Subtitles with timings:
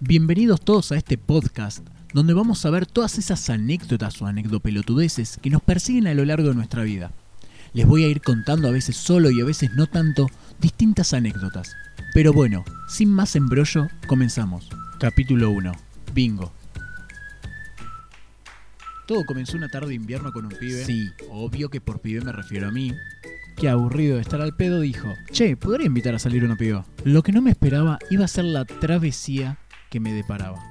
[0.00, 1.84] Bienvenidos todos a este podcast
[2.14, 6.50] donde vamos a ver todas esas anécdotas o anecdopelotudeces que nos persiguen a lo largo
[6.50, 7.10] de nuestra vida.
[7.72, 10.30] Les voy a ir contando a veces solo y a veces no tanto
[10.60, 11.74] distintas anécdotas.
[12.14, 14.68] Pero bueno, sin más embrollo, comenzamos.
[15.00, 15.72] Capítulo 1.
[16.14, 16.52] Bingo.
[19.08, 20.84] Todo comenzó una tarde de invierno con un pibe.
[20.84, 22.94] Sí, obvio que por pibe me refiero a mí.
[23.56, 26.86] Que aburrido de estar al pedo dijo, che, ¿podría invitar a salir una piba?
[27.02, 29.58] Lo que no me esperaba iba a ser la travesía
[29.90, 30.62] que me deparaba.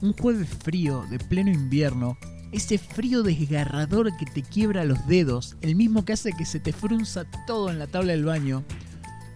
[0.00, 2.18] Un jueves frío de pleno invierno,
[2.52, 6.72] ese frío desgarrador que te quiebra los dedos, el mismo que hace que se te
[6.72, 8.64] frunza todo en la tabla del baño,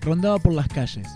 [0.01, 1.09] rondaba por las calles.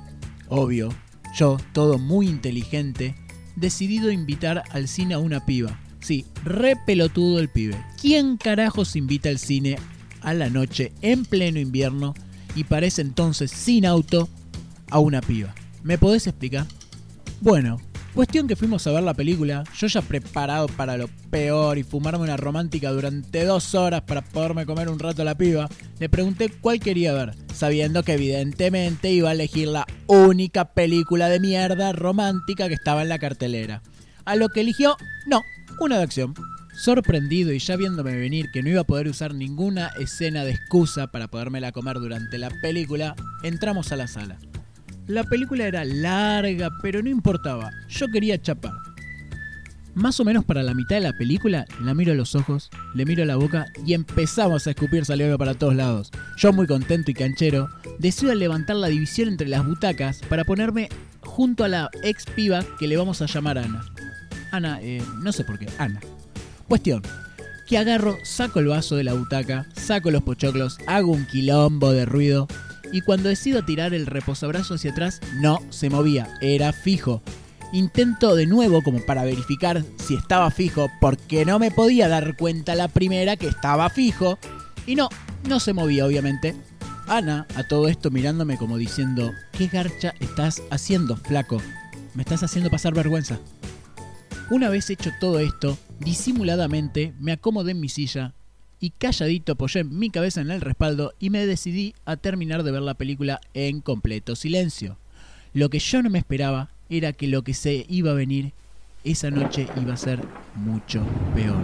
[0.49, 0.91] Obvio,
[1.35, 3.15] yo, todo muy inteligente,
[3.57, 5.79] decidido invitar al cine a una piba.
[6.01, 7.83] Sí, re pelotudo el pibe.
[8.01, 9.77] ¿Quién carajos invita al cine
[10.21, 12.15] a la noche en pleno invierno
[12.55, 14.29] y parece entonces sin auto
[14.91, 15.55] a una piba?
[15.83, 16.67] ¿Me podés explicar?
[17.45, 17.77] Bueno,
[18.15, 22.25] cuestión que fuimos a ver la película, yo ya preparado para lo peor y fumarme
[22.25, 26.49] una romántica durante dos horas para poderme comer un rato a la piba, le pregunté
[26.49, 32.67] cuál quería ver, sabiendo que evidentemente iba a elegir la única película de mierda romántica
[32.69, 33.83] que estaba en la cartelera.
[34.25, 35.43] A lo que eligió, no,
[35.81, 36.33] una de acción.
[36.75, 41.09] Sorprendido y ya viéndome venir que no iba a poder usar ninguna escena de excusa
[41.09, 44.39] para podérmela comer durante la película, entramos a la sala.
[45.07, 47.71] La película era larga, pero no importaba.
[47.89, 48.73] Yo quería chapar.
[49.95, 53.05] Más o menos para la mitad de la película, la miro a los ojos, le
[53.05, 56.11] miro a la boca y empezamos a escupir saliva para todos lados.
[56.39, 60.89] Yo muy contento y canchero, decido levantar la división entre las butacas para ponerme
[61.21, 63.85] junto a la ex piba que le vamos a llamar Ana.
[64.53, 66.01] Ana, eh, no sé por qué, Ana.
[66.67, 67.03] Cuestión,
[67.69, 72.05] que agarro, saco el vaso de la butaca, saco los pochoclos, hago un quilombo de
[72.05, 72.49] ruido,
[72.93, 77.23] y cuando decido tirar el reposabrazo hacia atrás, no se movía, era fijo.
[77.73, 82.75] Intento de nuevo como para verificar si estaba fijo, porque no me podía dar cuenta
[82.75, 84.39] la primera que estaba fijo.
[84.87, 85.09] Y no,
[85.49, 86.55] no se movía obviamente.
[87.07, 91.61] Ana, a todo esto mirándome como diciendo, ¿qué garcha estás haciendo, flaco?
[92.15, 93.41] Me estás haciendo pasar vergüenza.
[94.51, 98.35] Una vez hecho todo esto, disimuladamente me acomodé en mi silla,
[98.85, 102.83] y calladito apoyé mi cabeza en el respaldo y me decidí a terminar de ver
[102.83, 104.99] la película en completo silencio.
[105.55, 108.53] Lo que yo no me esperaba era que lo que se iba a venir
[109.03, 110.21] esa noche iba a ser
[110.55, 111.03] mucho
[111.35, 111.63] peor.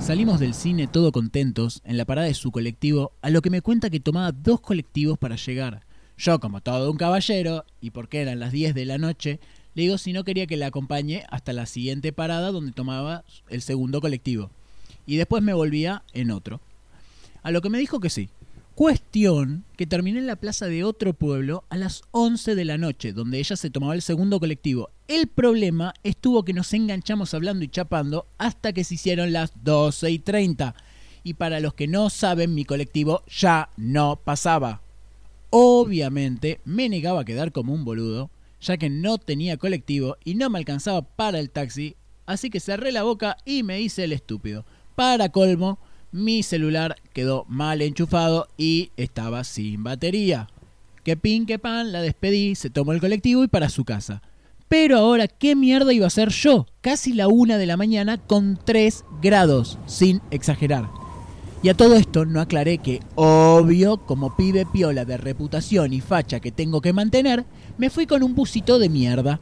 [0.00, 3.62] Salimos del cine todo contentos en la parada de su colectivo, a lo que me
[3.62, 5.82] cuenta que tomaba dos colectivos para llegar.
[6.18, 9.38] Yo, como todo un caballero, y porque eran las 10 de la noche,
[9.74, 13.62] le digo si no quería que la acompañe hasta la siguiente parada donde tomaba el
[13.62, 14.50] segundo colectivo
[15.10, 16.60] y después me volvía en otro.
[17.42, 18.28] A lo que me dijo que sí.
[18.76, 23.12] Cuestión que terminé en la plaza de otro pueblo a las 11 de la noche,
[23.12, 24.90] donde ella se tomaba el segundo colectivo.
[25.08, 30.12] El problema estuvo que nos enganchamos hablando y chapando hasta que se hicieron las 12
[30.12, 30.76] y 30.
[31.24, 34.80] Y para los que no saben, mi colectivo ya no pasaba.
[35.50, 40.50] Obviamente me negaba a quedar como un boludo, ya que no tenía colectivo y no
[40.50, 41.96] me alcanzaba para el taxi,
[42.26, 44.64] así que cerré la boca y me hice el estúpido.
[45.00, 45.78] Para colmo,
[46.12, 50.46] mi celular quedó mal enchufado y estaba sin batería.
[51.04, 54.20] Que pin, que pan, la despedí, se tomó el colectivo y para su casa.
[54.68, 56.66] Pero ahora, ¿qué mierda iba a hacer yo?
[56.82, 60.90] Casi la una de la mañana con 3 grados, sin exagerar.
[61.62, 66.40] Y a todo esto no aclaré que, obvio, como pibe piola de reputación y facha
[66.40, 67.46] que tengo que mantener,
[67.78, 69.40] me fui con un busito de mierda.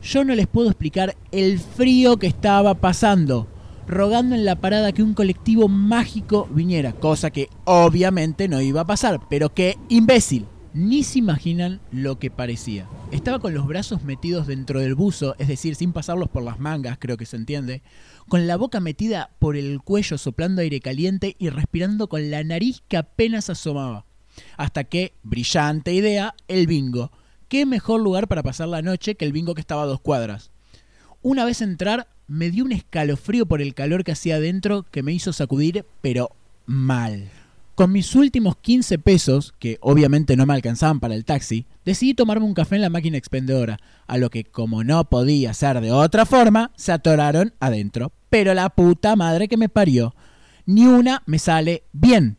[0.00, 3.48] Yo no les puedo explicar el frío que estaba pasando
[3.90, 8.86] rogando en la parada que un colectivo mágico viniera, cosa que obviamente no iba a
[8.86, 10.46] pasar, pero qué imbécil.
[10.72, 12.86] Ni se imaginan lo que parecía.
[13.10, 16.96] Estaba con los brazos metidos dentro del buzo, es decir, sin pasarlos por las mangas,
[17.00, 17.82] creo que se entiende,
[18.28, 22.84] con la boca metida por el cuello soplando aire caliente y respirando con la nariz
[22.86, 24.04] que apenas asomaba.
[24.56, 27.10] Hasta que, brillante idea, el bingo.
[27.48, 30.52] ¿Qué mejor lugar para pasar la noche que el bingo que estaba a dos cuadras?
[31.20, 35.12] Una vez entrar, me dio un escalofrío por el calor que hacía adentro que me
[35.12, 36.30] hizo sacudir, pero
[36.64, 37.28] mal.
[37.74, 42.46] Con mis últimos 15 pesos, que obviamente no me alcanzaban para el taxi, decidí tomarme
[42.46, 46.24] un café en la máquina expendedora, a lo que como no podía ser de otra
[46.24, 48.12] forma, se atoraron adentro.
[48.28, 50.14] Pero la puta madre que me parió,
[50.66, 52.36] ni una me sale bien.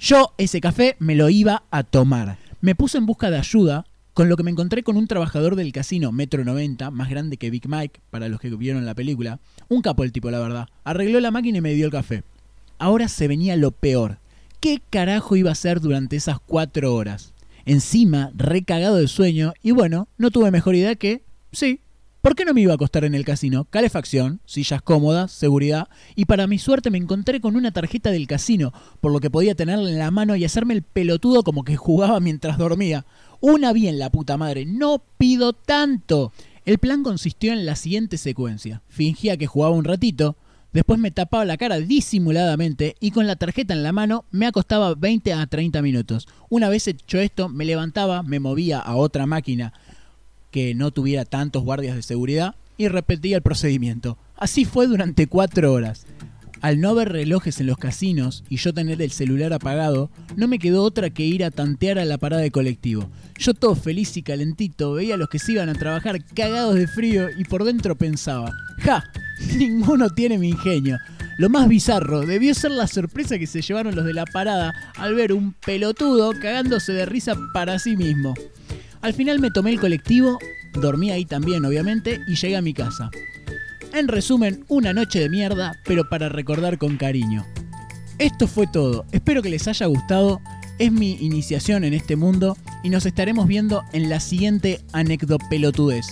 [0.00, 2.38] Yo ese café me lo iba a tomar.
[2.62, 5.72] Me puse en busca de ayuda con lo que me encontré con un trabajador del
[5.72, 9.40] casino Metro 90, más grande que Big Mike, para los que vieron la película.
[9.68, 10.68] Un capo el tipo, la verdad.
[10.84, 12.22] Arregló la máquina y me dio el café.
[12.78, 14.18] Ahora se venía lo peor.
[14.60, 17.34] ¿Qué carajo iba a hacer durante esas cuatro horas?
[17.66, 21.80] Encima, recagado de sueño, y bueno, no tuve mejor idea que, sí,
[22.24, 23.66] ¿Por qué no me iba a acostar en el casino?
[23.68, 28.72] Calefacción, sillas cómodas, seguridad, y para mi suerte me encontré con una tarjeta del casino,
[29.02, 32.20] por lo que podía tenerla en la mano y hacerme el pelotudo como que jugaba
[32.20, 33.04] mientras dormía.
[33.42, 36.32] Una bien la puta madre, no pido tanto.
[36.64, 38.80] El plan consistió en la siguiente secuencia.
[38.88, 40.38] Fingía que jugaba un ratito,
[40.72, 44.94] después me tapaba la cara disimuladamente y con la tarjeta en la mano me acostaba
[44.94, 46.26] 20 a 30 minutos.
[46.48, 49.74] Una vez hecho esto, me levantaba, me movía a otra máquina
[50.54, 54.16] que no tuviera tantos guardias de seguridad y repetía el procedimiento.
[54.36, 56.06] Así fue durante cuatro horas.
[56.60, 60.60] Al no ver relojes en los casinos y yo tener el celular apagado, no me
[60.60, 63.10] quedó otra que ir a tantear a la parada de colectivo.
[63.36, 66.86] Yo todo feliz y calentito veía a los que se iban a trabajar cagados de
[66.86, 69.02] frío y por dentro pensaba, ¡ja!
[69.58, 70.98] Ninguno tiene mi ingenio.
[71.36, 75.16] Lo más bizarro debió ser la sorpresa que se llevaron los de la parada al
[75.16, 78.34] ver un pelotudo cagándose de risa para sí mismo.
[79.04, 80.38] Al final me tomé el colectivo,
[80.72, 83.10] dormí ahí también obviamente y llegué a mi casa.
[83.92, 87.44] En resumen, una noche de mierda, pero para recordar con cariño.
[88.18, 90.40] Esto fue todo, espero que les haya gustado,
[90.78, 96.06] es mi iniciación en este mundo y nos estaremos viendo en la siguiente anécdota pelotudez.